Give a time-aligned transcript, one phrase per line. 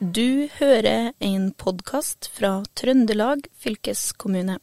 [0.00, 4.54] Du hører en podkast fra Trøndelag fylkeskommune.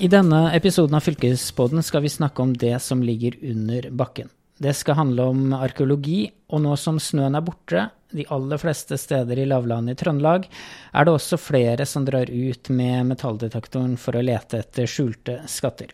[0.00, 4.32] I denne episoden av Fylkespodden skal vi snakke om det som ligger under bakken.
[4.58, 9.40] Det skal handle om arkeologi, og nå som snøen er borte, de aller fleste steder
[9.42, 10.46] i lavlandet i Trøndelag,
[10.94, 15.90] er det også flere som drar ut med metalldetektoren for å lete etter skjulte skatter.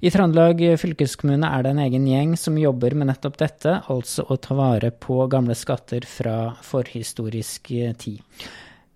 [0.00, 4.40] I Trøndelag fylkeskommune er det en egen gjeng som jobber med nettopp dette, altså å
[4.40, 8.48] ta vare på gamle skatter fra forhistorisk tid.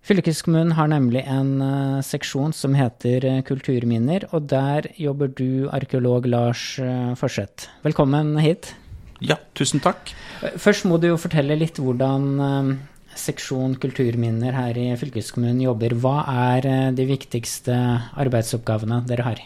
[0.03, 6.73] Fylkeskommunen har nemlig en uh, seksjon som heter Kulturminner, og der jobber du, arkeolog Lars
[6.81, 7.69] uh, Forseth.
[7.85, 8.73] Velkommen hit.
[9.21, 10.11] Ja, tusen takk.
[10.57, 12.79] Først må du jo fortelle litt hvordan
[13.13, 15.93] seksjon Kulturminner her i fylkeskommunen jobber.
[15.93, 17.75] Hva er de viktigste
[18.17, 19.43] arbeidsoppgavene dere har?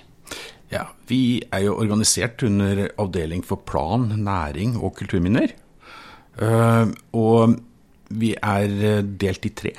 [0.71, 5.53] Ja, Vi er jo organisert under avdeling for plan, næring og kulturminner.
[7.15, 7.55] Og
[8.09, 9.71] vi er delt i tre.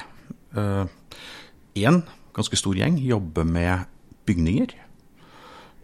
[1.77, 2.02] Én
[2.36, 3.84] ganske stor gjeng jobber med
[4.28, 4.73] bygninger,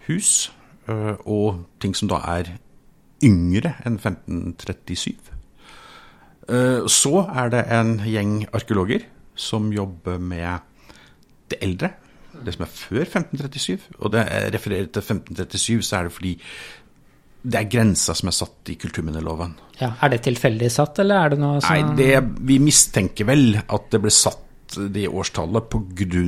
[0.09, 0.53] hus
[0.89, 2.55] og ting som da er
[3.25, 5.33] yngre enn 1537.
[6.93, 10.61] Så er det en gjeng arkeologer som jobber med
[11.51, 11.91] det eldre,
[12.45, 13.91] det som er før 1537.
[14.01, 16.35] Og det refererer til 1537, så er det fordi
[17.45, 19.53] det er grensa som er satt i kulturminneloven.
[19.81, 23.59] Ja, Er det tilfeldig satt, eller er det noe sånn Nei, det, vi mistenker vel
[23.61, 24.41] at det ble satt
[24.95, 26.23] det årstallet pga.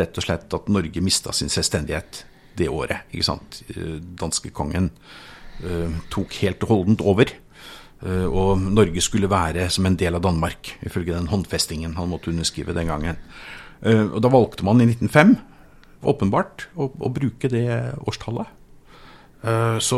[0.00, 2.24] rett og slett at Norge mista sin selvstendighet
[2.56, 3.10] det året.
[3.10, 3.58] ikke sant?
[4.16, 5.35] Danskekongen uh,
[6.12, 7.30] tok helt og holdent over.
[8.04, 12.28] Uh, og Norge skulle være som en del av Danmark, ifølge den håndfestingen han måtte
[12.28, 13.16] underskrive den gangen.
[13.80, 15.36] Uh, og Da valgte man i 1905
[16.06, 17.66] åpenbart å, å bruke det
[18.06, 18.52] årstallet.
[19.82, 19.96] Så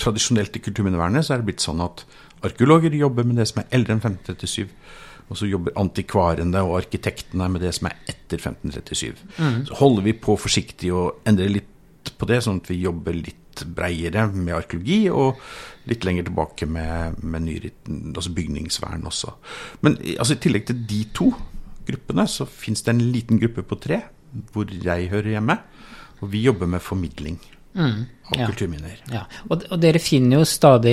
[0.00, 2.04] tradisjonelt i kulturminnevernet så er det blitt sånn at
[2.46, 4.70] arkeologer jobber med det som er eldre enn 1537.
[5.28, 9.20] Og så jobber antikvarene og arkitektene med det som er etter 1537.
[9.36, 9.58] Mm.
[9.68, 13.41] Så holder vi på forsiktig å endre litt på det, sånn at vi jobber litt
[13.76, 15.40] breiere med arkeologi, og
[15.90, 19.34] litt lenger tilbake med, med nyritten, altså bygningsvern også.
[19.82, 21.32] Men altså, i tillegg til de to
[21.86, 24.02] gruppene, så fins det en liten gruppe på tre,
[24.54, 25.58] hvor jeg hører hjemme.
[26.22, 27.40] Og vi jobber med formidling.
[27.72, 28.46] Mm, av ja.
[28.50, 28.98] kulturminner.
[29.08, 29.22] Ja.
[29.48, 30.92] Og, og, dere finner jo stadig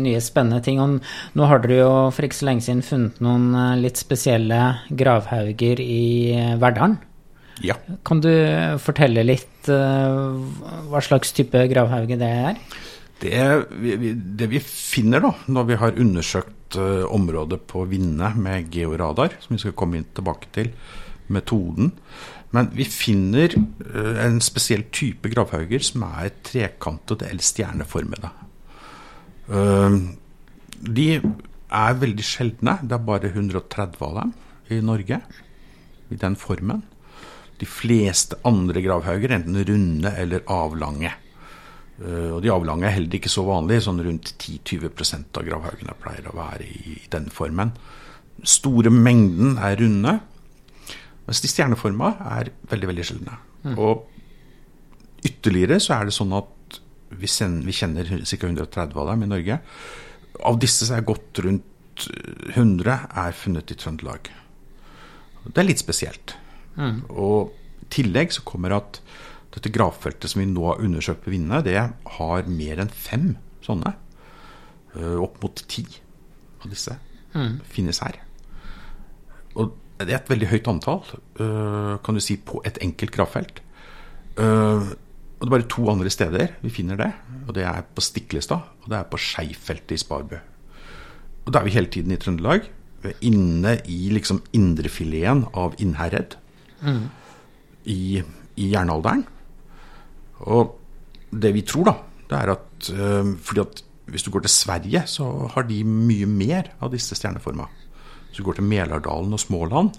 [0.00, 0.80] nye spennende ting.
[0.82, 4.58] Og nå har dere jo for ikke så lenge siden funnet noen litt spesielle
[4.90, 6.08] gravhauger i
[6.58, 6.98] Verdalen.
[7.64, 7.76] Ja.
[8.04, 8.30] Kan du
[8.82, 10.36] fortelle litt uh,
[10.90, 12.60] hva slags type gravhauge det er?
[13.22, 13.44] Det,
[13.80, 19.38] vi, det vi finner da, når vi har undersøkt uh, området på Vinne med georadar,
[19.40, 20.72] som vi skal komme inn tilbake til,
[21.32, 21.94] metoden,
[22.54, 28.32] men vi finner uh, en spesiell type gravhauger som er trekantede eller stjerneformede.
[30.86, 32.72] De er veldig sjeldne.
[32.82, 34.32] Det er bare 130 av dem
[34.74, 35.20] i Norge
[36.10, 36.82] i den formen.
[37.60, 41.12] De fleste andre gravhauger er enten runde eller avlange.
[41.96, 43.86] Uh, og de avlange er heller ikke så vanlige.
[43.86, 47.72] Sånn rundt 10-20% av gravhaugene pleier å være i, den formen.
[48.44, 50.18] Store mengden er runde.
[51.26, 53.38] Mens de stjerneforma er veldig veldig sjeldne.
[53.64, 53.78] Mm.
[53.82, 56.52] Og ytterligere så er det sånn at
[57.16, 58.36] vi, sender, vi kjenner ca.
[58.36, 59.58] 130 av dem i Norge.
[60.46, 61.72] Av disse så er godt rundt
[62.52, 64.28] 100 er funnet i Trøndelag.
[65.46, 66.36] Det er litt spesielt.
[66.76, 67.00] Mm.
[67.10, 69.00] Og i tillegg så kommer at
[69.56, 73.30] dette gravfeltet som vi nå har undersøkt på Vinne, det har mer enn fem
[73.64, 73.94] sånne.
[74.96, 75.84] Opp mot ti
[76.62, 76.94] av disse
[77.36, 77.58] mm.
[77.72, 78.20] finnes her.
[79.56, 81.02] Og det er et veldig høyt antall,
[81.40, 83.62] uh, kan du si, på et enkelt gravfelt.
[84.36, 84.92] Uh,
[85.36, 87.10] og det er bare to andre steder vi finner det.
[87.46, 90.40] og Det er på Stiklestad og det er på Skeifeltet i Sparbø.
[91.44, 92.68] Og Da er vi hele tiden i Trøndelag.
[93.22, 96.36] Inne i liksom indrefileten av Innherred
[96.82, 97.02] mm.
[97.92, 98.00] i,
[98.56, 99.24] i jernalderen.
[100.46, 100.76] Og
[101.30, 101.96] det vi tror, da,
[102.30, 106.28] det er at uh, fordi at hvis du går til Sverige, så har de mye
[106.30, 107.66] mer av disse stjerneforma.
[108.28, 109.96] Hvis du går til Melardalen og Småland,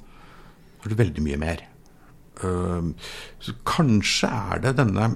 [0.80, 1.64] har du veldig mye mer.
[3.44, 5.10] Så kanskje er det denne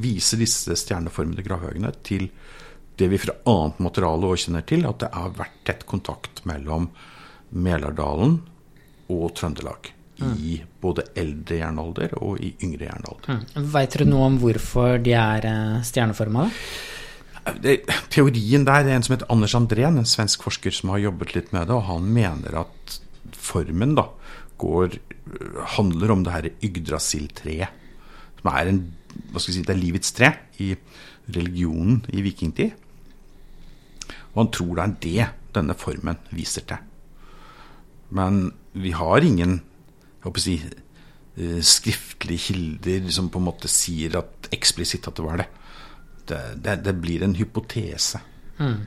[0.00, 2.28] viser disse stjerneformede gravhaugene til
[3.00, 6.90] det vi fra annet materiale òg kjenner til, at det har vært tett kontakt mellom
[7.50, 8.38] Melardalen
[9.10, 9.90] og Trøndelag.
[10.20, 13.40] I både eldre jernalder og i yngre jernalder.
[13.40, 13.68] Mm.
[13.72, 16.48] Veit dere noe om hvorfor de er eh, stjerneforma?
[18.12, 21.52] Teorien der er en som heter Anders Andrén, en svensk forsker som har jobbet litt
[21.56, 21.76] med det.
[21.76, 23.00] og Han mener at
[23.32, 24.06] formen da
[24.60, 24.98] går,
[25.78, 27.78] handler om det her Yggdrasil-treet.
[28.40, 28.82] Som er en
[29.30, 30.30] hva skal si, det er livets tre
[30.62, 30.72] i
[31.34, 32.76] religionen i vikingtid.
[34.32, 35.26] Og han tror det er det
[35.56, 36.78] denne formen viser til.
[38.14, 39.60] Men vi har ingen
[40.24, 45.26] håper å si, eh, skriftlige kilder som på en måte sier at eksplisitt at det
[45.26, 45.48] var det.
[46.30, 48.20] Det, det, det blir en hypotese.
[48.60, 48.80] Mm.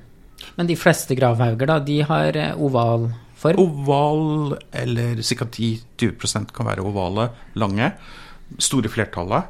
[0.56, 3.09] Men de fleste gravhauger, da, de har eh, oval
[3.44, 3.59] form?
[3.59, 5.47] Oval, eller ca.
[5.47, 7.91] 10-20% kan være ovale, lange.
[8.62, 9.50] Store flertallet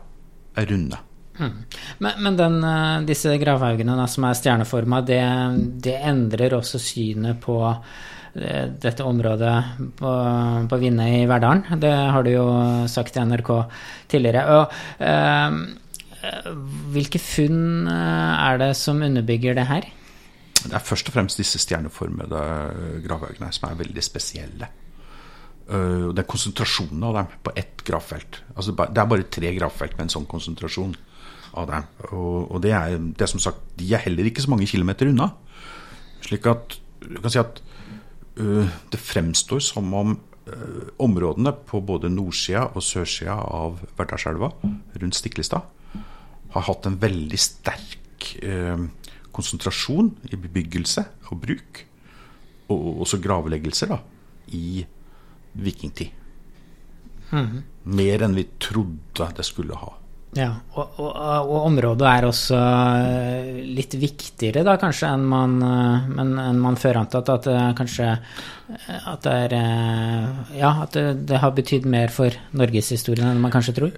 [0.57, 0.99] er runde.
[1.37, 5.21] Men, men den, eh, disse gravhaugene da, som er stjerneforma, det,
[5.83, 9.55] det, endrer også synet på eh, dette området
[9.97, 10.11] på,
[10.69, 11.79] på Vinne i Verdalen.
[11.81, 12.45] Det har du jo
[12.91, 13.51] sagt i NRK
[14.13, 14.45] tidligere.
[14.59, 15.57] Og, eh,
[16.93, 19.89] hvilke funn eh, er det som underbygger det her?
[20.63, 22.39] Det er først og fremst disse stjerneformede
[23.03, 24.69] gravhaugene som er veldig spesielle.
[25.63, 28.41] Uh, det er konsentrasjonen av dem på ett graffelt.
[28.55, 30.95] Altså, det er bare tre graffelt med en sånn konsentrasjon
[31.59, 31.87] av dem.
[32.11, 35.11] Og, og det, er, det er, som sagt, de er heller ikke så mange kilometer
[35.11, 35.29] unna.
[36.23, 37.61] Slik at du kan si at
[38.39, 45.19] uh, det fremstår som om uh, områdene på både nordsida og sørsida av Verdalselva rundt
[45.19, 45.69] Stiklestad
[46.53, 48.83] har hatt en veldig sterk uh,
[49.33, 51.83] konsentrasjon i bebyggelse og bruk,
[52.71, 53.99] og også gravleggelser, da,
[54.53, 54.83] i
[55.53, 56.09] vikingtid.
[57.33, 57.61] Mm.
[57.83, 59.91] Mer enn vi trodde det skulle ha.
[60.33, 66.07] Ja, og, og, og, området er også eh, litt viktigere da kanskje enn man, eh,
[66.09, 67.29] men, enn man før antatt.
[67.29, 69.55] At det kanskje eh, at det er
[70.57, 73.93] Ja, at det, det har betydd mer for norgeshistorien enn man kanskje tror?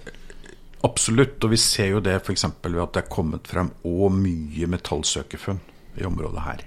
[0.85, 2.49] Absolutt, og vi ser jo det f.eks.
[2.67, 5.63] ved at det er kommet frem òg mye metallsøkefunn
[6.01, 6.65] i området her.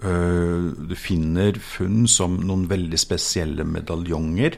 [0.00, 4.56] Eh, du finner funn som noen veldig spesielle medaljonger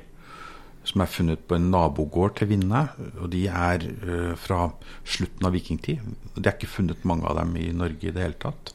[0.87, 2.85] som er funnet på en nabogård til Vinne.
[3.23, 4.69] Og de er eh, fra
[5.03, 6.05] slutten av vikingtid.
[6.37, 8.75] Det er ikke funnet mange av dem i Norge i det hele tatt.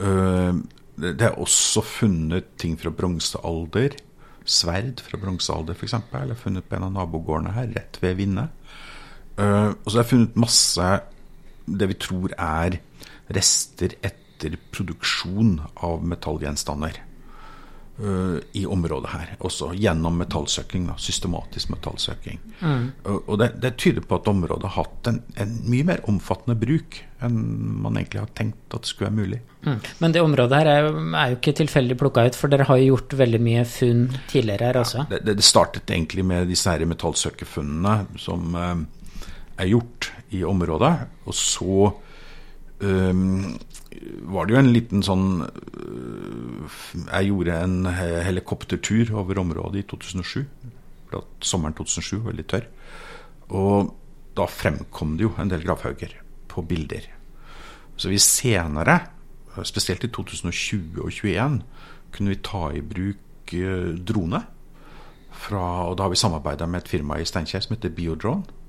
[0.00, 0.52] Eh,
[1.00, 3.96] det er også funnet ting fra bronsealder.
[4.44, 5.96] Sverd fra bronsealder, f.eks.
[5.96, 8.48] er funnet på en av nabogårdene her, rett ved Vinne.
[9.40, 10.88] Og så er det funnet masse
[11.64, 12.76] det vi tror er
[13.32, 14.19] rester etter
[14.70, 16.98] produksjon av metallgjenstander
[18.02, 19.34] uh, i området her.
[19.46, 22.40] Også gjennom metallsøking, da, systematisk metallsøking.
[22.60, 22.86] Mm.
[23.04, 27.02] Og det, det, tyder på at området har hatt en, en, mye mer omfattende bruk
[27.20, 27.36] enn
[27.84, 29.40] man egentlig har tenkt at det skulle være mulig.
[29.66, 29.80] Mm.
[30.00, 32.94] Men det området her er, er jo ikke tilfeldig plukka ut, for dere har jo
[32.94, 35.04] gjort veldig mye funn tidligere her også?
[35.04, 38.56] Ja, det, det, startet egentlig med disse her metallsøkerfunnene som
[39.60, 40.92] er gjort i området.
[41.28, 41.90] Og så
[42.80, 43.58] um,
[44.30, 46.76] var det jo en liten sånn uh,
[47.10, 50.44] Jeg gjorde en helikoptertur over området i 2007.
[51.42, 52.68] Sommeren 2007 veldig tørr.
[53.50, 53.90] Og
[54.38, 56.14] da fremkom det jo en del gravhauger
[56.50, 57.08] på bilder.
[57.98, 59.00] Så vi senere,
[59.66, 61.58] spesielt i 2020 og 2021,
[62.14, 64.44] kunne vi ta i bruk uh, drone.
[65.40, 68.60] Fra, og da har vi samarbeida med et firma i Steinkjer som heter Biodrone.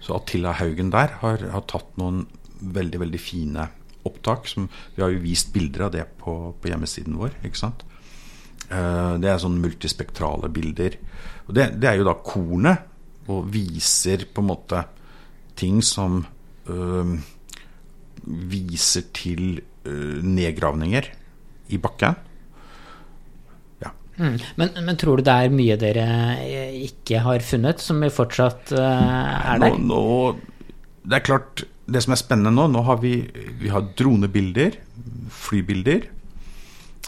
[0.00, 2.24] Så Attila Haugen der har, har, tatt noen
[2.60, 3.66] veldig veldig fine
[4.08, 4.48] opptak.
[4.50, 7.36] Som, vi har jo vist bilder av det på, på hjemmesiden vår.
[7.46, 7.84] ikke sant?
[8.70, 10.96] Uh, det er sånn multispektrale bilder.
[11.48, 12.86] Og det, det, er jo da kornet,
[13.30, 14.78] og viser på en måte
[15.60, 16.16] ting som
[16.66, 17.10] øh,
[18.50, 21.06] viser til øh, nedgravninger
[21.70, 22.16] i bakken.
[24.20, 24.36] Mm.
[24.60, 26.06] Men, men, tror du det er mye dere
[26.44, 29.78] eh, ikke har funnet, som fortsatt uh, er der?
[29.80, 30.66] Nå, nå,
[31.08, 33.14] det er klart, det som er spennende nå Nå har vi,
[33.60, 34.78] vi har dronebilder,
[35.34, 36.06] flybilder.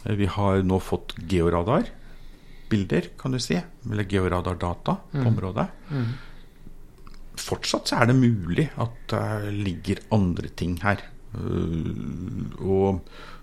[0.05, 3.59] Eh, vi har nå fått georadarbilder, kan du si.
[3.91, 5.31] Eller georadardata på mm.
[5.33, 5.69] området.
[5.93, 6.13] Mm.
[7.43, 11.01] Fortsatt så er det mulig at det ligger andre ting her.
[11.33, 12.99] Uh, og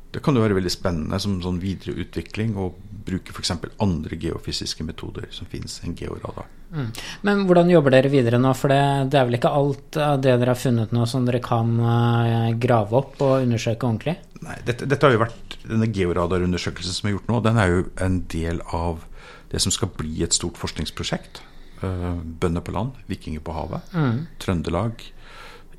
[0.10, 2.72] det kan jo være veldig spennende som sånn videreutvikling å
[3.10, 3.52] bruke f.eks.
[3.82, 6.48] andre geofysiske metoder som finnes enn georadar.
[6.74, 6.88] Mm.
[7.26, 8.56] Men hvordan jobber dere videre nå?
[8.58, 8.82] For det,
[9.14, 12.50] det, er vel ikke alt av det dere har funnet nå som dere kan uh,
[12.58, 14.18] grave opp og undersøke ordentlig?
[14.46, 17.86] Nei, dette, dette, har jo vært Denne georadarundersøkelsen som er gjort nå, den er jo
[18.02, 19.06] en del av
[19.52, 21.44] det som skal bli et stort forskningsprosjekt.
[21.84, 23.94] Uh, bønder på land, vikinger på havet.
[23.94, 24.24] Mm.
[24.42, 25.04] Trøndelag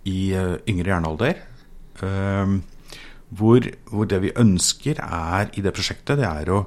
[0.06, 1.42] i uh, yngre jernalder.
[1.98, 2.60] Uh,
[3.30, 6.64] hvor, hvor, det vi ønsker er i det prosjektet, det er å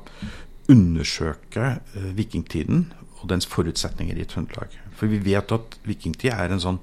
[0.72, 1.65] undersøke
[1.96, 2.86] eh, vikingtiden
[3.20, 4.75] og dens forutsetninger i Trøndelag.
[4.96, 6.79] For vi vet at vikingtid er en sånn,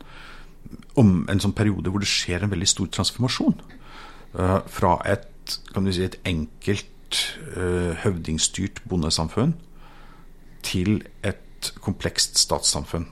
[1.01, 3.57] om, en sånn periode hvor det skjer en veldig stor transformasjon.
[4.31, 7.23] Uh, fra et, kan du si, et enkelt
[7.57, 9.57] uh, høvdingstyrt bondesamfunn
[10.63, 13.09] til et komplekst statssamfunn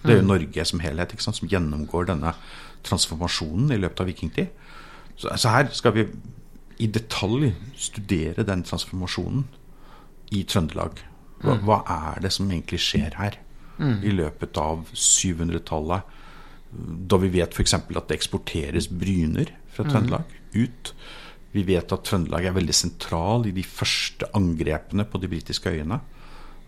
[0.00, 2.32] Det er jo Norge som helhet som gjennomgår denne
[2.84, 4.64] transformasjonen i løpet av vikingtid.
[5.16, 6.06] Så, så her skal vi
[6.82, 9.44] i detalj studere den transformasjonen
[10.34, 11.02] i Trøndelag.
[11.44, 13.38] Hva, hva er det som egentlig skjer her
[14.06, 16.14] i løpet av 700-tallet?
[16.74, 17.76] Da vi vet f.eks.
[17.76, 20.94] at det eksporteres bryner fra Trøndelag ut.
[21.54, 26.00] Vi vet at Trøndelag er veldig sentral i de første angrepene på de britiske øyene.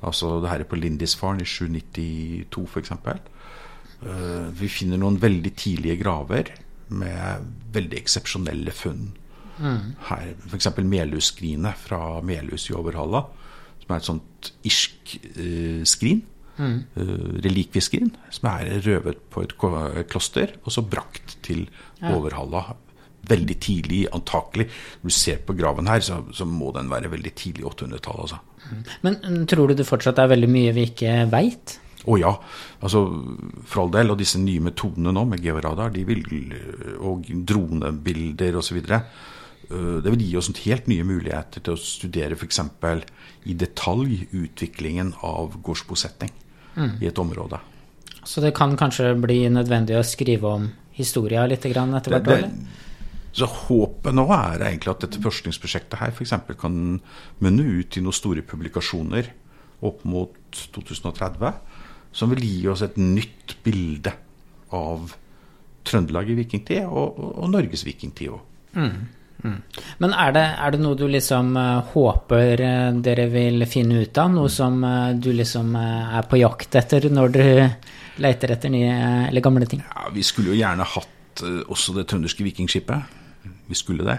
[0.07, 2.93] Altså det her er på Lindisfaren i 792 f.eks.
[3.97, 6.53] Uh, vi finner noen veldig tidlige graver
[6.89, 9.11] med veldig eksepsjonelle funn.
[9.57, 9.97] Mm.
[10.09, 10.71] Her F.eks.
[10.85, 13.25] Melhusskrinet fra Melhus i Overhalla,
[13.83, 16.25] som er et sånt irsk uh, skrin.
[16.57, 16.77] Mm.
[16.97, 19.53] Uh, relikvieskrin som er røvet på et
[20.09, 21.67] kloster og så brakt til
[22.01, 22.15] ja.
[22.15, 22.63] Overhalla
[23.27, 24.69] veldig tidlig, antakelig.
[25.03, 28.23] Når du ser på graven her, så, så må den være veldig tidlig 800-tallet.
[28.23, 28.39] Altså.
[28.71, 28.85] Mm.
[29.03, 31.79] Men mm, tror du det fortsatt er veldig mye vi ikke veit?
[32.07, 32.33] Å ja.
[32.81, 33.03] Altså,
[33.67, 34.13] for all del.
[34.13, 36.23] Og disse nye metodene nå med georadar de vil,
[37.01, 38.79] og dronebilder osv.
[38.87, 42.61] Øh, det vil gi oss helt nye muligheter til å studere f.eks.
[43.51, 46.33] i detalj utviklingen av gårdsbosetting
[46.77, 46.93] mm.
[47.03, 47.61] i et område.
[48.27, 52.27] Så det kan kanskje bli nødvendig å skrive om historia litt etter hvert?
[52.27, 52.87] Det, det,
[53.37, 56.33] så håpet nå er egentlig at dette forskningsprosjektet her f.eks.
[56.59, 56.79] kan
[57.45, 59.29] munne ut i noen store publikasjoner
[59.85, 60.33] opp mot
[60.73, 61.53] 2030,
[62.17, 64.13] som vil gi oss et nytt bilde
[64.77, 65.13] av
[65.87, 68.41] Trøndelag i vikingtid, og, og, og Norges vikingtid òg.
[68.77, 68.95] Mm,
[69.45, 69.59] mm.
[70.03, 74.19] Men er det, er det, noe du liksom uh, håper uh, dere vil finne ut
[74.19, 74.33] av?
[74.35, 77.45] Noe som uh, du liksom er på jakt etter når du
[78.25, 78.97] leter etter nye
[79.29, 79.85] eller gamle ting?
[79.87, 83.23] Ja, Vi skulle jo gjerne hatt også det trønderske vikingskipet
[83.67, 84.19] vi skulle det.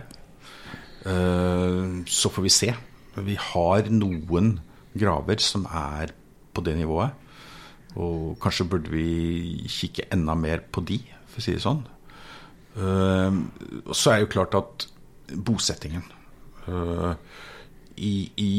[1.07, 2.73] Eh, så får vi se.
[3.15, 4.57] Vi har noen
[4.97, 6.13] graver som er
[6.53, 7.15] på det nivået.
[7.95, 10.99] Og kanskje burde vi kikke enda mer på de,
[11.31, 11.81] for å si det sånn.
[12.77, 13.39] Eh,
[13.85, 14.87] og så er det jo klart at
[15.47, 16.05] bosettingen
[16.67, 17.13] eh,
[17.97, 18.13] i,
[18.43, 18.51] i,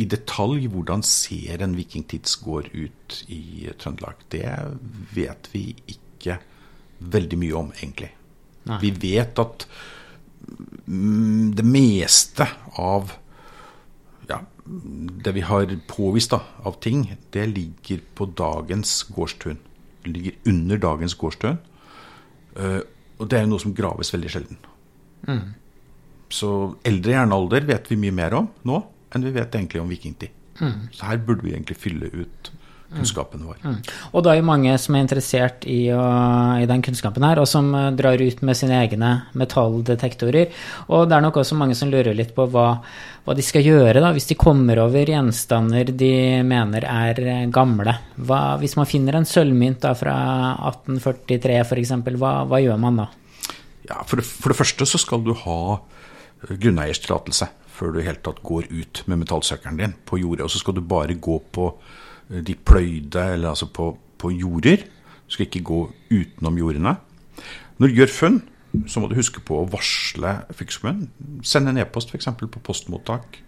[0.00, 3.42] i detalj hvordan ser en vikingtidsgård ut i
[3.78, 4.24] Trøndelag?
[4.32, 4.46] Det
[5.16, 5.66] vet vi
[5.96, 6.38] ikke
[7.12, 8.12] veldig mye om, egentlig.
[8.70, 8.78] Nei.
[8.84, 9.66] Vi vet at
[10.86, 12.46] Mm, det meste
[12.80, 13.12] av
[14.64, 17.04] det vi har påvist da, av ting,
[17.34, 19.58] det ligger på dagens gårdstun.
[20.04, 21.58] Det ligger under dagens gårdstun.
[22.58, 22.80] Uh,
[23.18, 24.60] og det er jo noe som graves veldig sjelden.
[25.28, 25.54] Mm.
[26.32, 26.50] Så
[26.88, 28.80] eldre jernalder vet vi mye mer om nå
[29.12, 30.32] enn vi vet egentlig om vikingtid.
[30.60, 30.88] Mm.
[30.94, 32.52] Så her burde vi egentlig fylle ut
[32.96, 33.60] kunnskapen vår.
[33.62, 33.78] Mm.
[34.12, 36.02] Og da er jo mange som er interessert i, å,
[36.60, 40.52] i, den kunnskapen her, og som eh, drar ut med sine egne metalldetektorer.
[40.88, 42.66] Og det er nok også mange som lurer litt på hva,
[43.24, 46.12] hva de skal gjøre da, hvis de kommer over gjenstander de
[46.46, 47.96] mener er eh, gamle.
[48.20, 50.16] Hva, hvis man finner en sølvmynt da, fra
[50.72, 53.08] 1843 f.eks., hva, hva gjør man da?
[53.88, 58.06] Ja, for det, for det første så skal du ha eh, grunneierstillatelse før du i
[58.06, 60.46] hele tatt går ut med metallsøkeren din på jordet.
[60.46, 61.70] Og så skal du bare gå på
[62.28, 64.84] de pløyde, eller altså på, på jorder.
[65.26, 65.80] Du skal ikke gå
[66.12, 66.96] utenom jordene.
[67.78, 68.42] Når du gjør funn,
[68.88, 71.10] så må du huske på å varsle fylkeskommunen.
[71.44, 72.30] Send en e-post f.eks.
[72.40, 73.40] på postmottak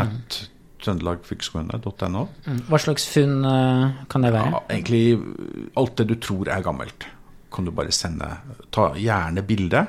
[0.00, 0.38] at
[0.84, 2.24] trøndelagfylkeskommune.no.
[2.46, 2.62] Mm.
[2.68, 4.52] Hva slags funn eh, kan det være?
[4.52, 5.04] Ja, egentlig
[5.80, 7.06] alt det du tror er gammelt,
[7.52, 8.30] kan du bare sende.
[8.74, 9.86] Ta gjerne bilde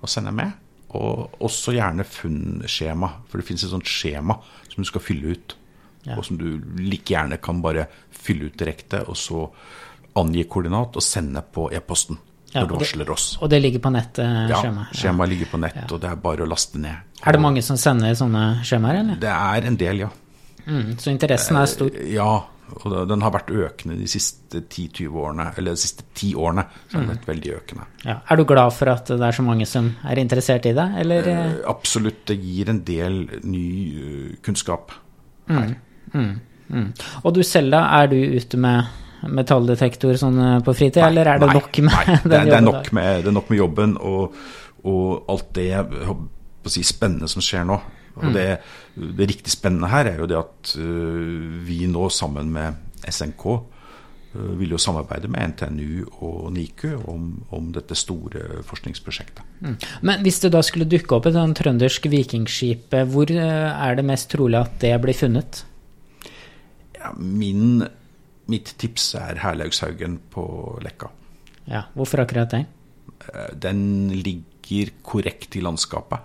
[0.00, 0.62] og sende med.
[0.96, 4.38] Og også gjerne funnskjema, for det finnes et sånt skjema
[4.70, 5.56] som du skal fylle ut
[6.06, 6.16] ja.
[6.16, 6.48] og som du
[6.80, 9.44] like gjerne kan bare fylle ut direkte, og så
[10.16, 12.18] angi koordinat og sende på e-posten.
[12.52, 13.24] Ja, når du varsler oss.
[13.42, 14.20] Og det ligger på nett?
[14.22, 14.60] Ja,
[14.94, 17.18] skjemaet ligger på nett, og det er bare å laste ned.
[17.26, 19.18] Er det mange som sender sånne skjemaer, eller?
[19.20, 20.12] Det er en del, ja.
[20.66, 21.90] Mm, så interessen er stor?
[21.94, 22.30] Eh, ja,
[22.76, 25.46] og den har vært økende de siste 10-20 årene.
[25.58, 27.12] Eller de siste ti årene så har den mm.
[27.14, 27.88] vært veldig økende.
[28.02, 28.18] Ja.
[28.26, 31.30] Er du glad for at det er så mange som er interessert i det, eller?
[31.32, 32.24] Eh, absolutt.
[32.30, 33.66] Det gir en del ny
[34.46, 34.96] kunnskap
[35.46, 35.68] her.
[35.70, 35.76] Mm.
[36.12, 36.30] Mm,
[36.68, 36.86] mm.
[37.24, 37.82] Og du selv, da?
[38.00, 38.86] Er du ute med
[39.32, 42.38] metalldetektor sånn eh, på fritid, nei, eller er det nei, nok med nei, den det,
[42.38, 42.48] jobben?
[42.48, 44.40] Det er, nok med, det er nok med jobben og,
[44.86, 45.70] og alt det
[46.72, 47.78] si, spennende som skjer nå.
[48.16, 48.34] Og mm.
[48.34, 48.48] det,
[48.96, 53.58] det, riktig spennende her er jo det at uh, vi nå sammen med SNK uh,
[54.56, 59.44] vil jo samarbeide med NTNU og NIKU om, om dette store forskningsprosjektet.
[59.60, 59.76] Mm.
[60.08, 64.32] Men hvis det da skulle dukke opp et sånn trøndersk vikingskip, hvor er det mest
[64.32, 65.66] trolig at det blir funnet?
[66.96, 67.84] Ja, min,
[68.50, 70.46] mitt tips er Herlaugshaugen på
[70.84, 71.10] Lekka.
[71.66, 72.64] Ja, Hvorfor akkurat det?
[73.32, 76.20] Eh, den ligger korrekt i landskapet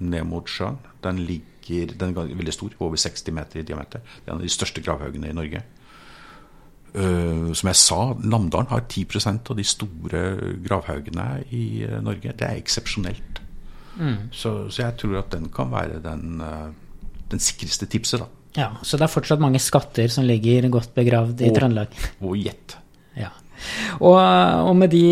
[0.00, 0.78] ned mot sjøen.
[1.02, 4.00] Den, ligger, den er veldig stor, over 60 meter i diameter.
[4.00, 5.62] Det er en av de største gravhaugene i Norge.
[6.96, 10.20] Uh, som jeg sa, Namdalen har 10% av de store
[10.64, 12.32] gravhaugene i uh, Norge.
[12.32, 13.42] Det er eksepsjonelt.
[13.98, 14.30] Mm.
[14.32, 16.40] Så, så, jeg tror at den kan være den,
[17.30, 18.28] den sikreste tipset, da.
[18.56, 21.96] Ja, Så det er fortsatt mange skatter som ligger godt begravd i og, Trøndelag?
[22.24, 22.76] Og gjett.
[23.16, 23.30] Ja.
[24.00, 25.04] Og, og, med de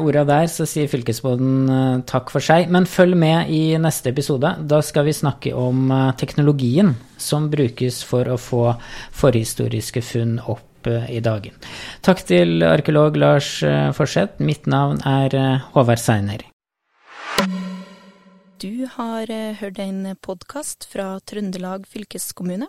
[0.00, 2.68] orda der så sier fylkesbåten takk for seg.
[2.72, 4.54] Men følg med i neste episode.
[4.68, 5.88] Da skal vi snakke om
[6.20, 8.66] teknologien som brukes for å få
[9.22, 11.54] forhistoriske funn opp i dagen.
[12.02, 14.42] Takk til arkeolog Lars eh, Forseth.
[14.42, 16.42] Mitt navn er eh, Håvard Seiner.
[18.62, 22.68] Du har eh, hørt en podkast fra Trøndelag fylkeskommune.